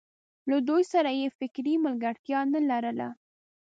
له 0.49 0.57
دوی 0.67 0.83
سره 0.93 1.09
یې 1.19 1.27
فکري 1.39 1.73
ملګرتیا 1.85 2.39
نه 2.53 2.61
لرله. 2.69 3.09